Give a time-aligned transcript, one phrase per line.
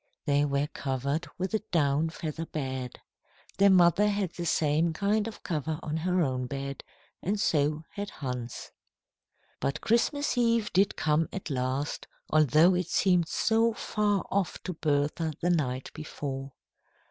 [0.25, 2.99] They were covered with a down feather bed.
[3.59, 6.83] Their mother had the same kind of cover on her own bed,
[7.21, 8.71] and so had Hans.
[9.59, 15.33] But Christmas Eve did come at last, although it seemed so far off to Bertha
[15.39, 16.53] the night before.